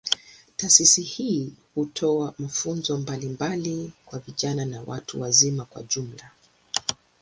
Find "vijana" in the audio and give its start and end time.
4.19-4.65